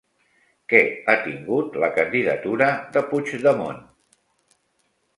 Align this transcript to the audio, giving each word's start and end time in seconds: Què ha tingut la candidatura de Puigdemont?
Què 0.71 0.79
ha 1.07 1.15
tingut 1.25 1.77
la 1.85 1.91
candidatura 1.99 2.73
de 2.97 3.07
Puigdemont? 3.13 3.89